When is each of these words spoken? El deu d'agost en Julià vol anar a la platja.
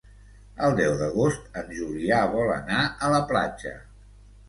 El 0.67 0.73
deu 0.79 0.95
d'agost 1.01 1.61
en 1.63 1.71
Julià 1.81 2.25
vol 2.35 2.53
anar 2.57 2.83
a 3.09 3.15
la 3.17 3.25
platja. 3.33 3.79